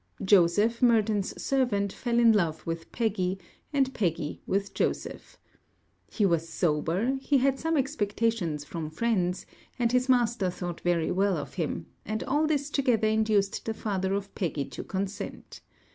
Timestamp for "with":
2.65-2.91, 4.47-4.73